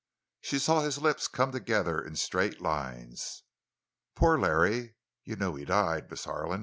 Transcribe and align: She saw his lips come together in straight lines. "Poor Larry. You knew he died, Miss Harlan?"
She 0.41 0.57
saw 0.57 0.81
his 0.81 0.97
lips 0.97 1.27
come 1.27 1.51
together 1.51 2.01
in 2.03 2.15
straight 2.15 2.59
lines. 2.59 3.43
"Poor 4.15 4.39
Larry. 4.39 4.95
You 5.25 5.35
knew 5.35 5.53
he 5.55 5.63
died, 5.63 6.09
Miss 6.09 6.25
Harlan?" 6.25 6.59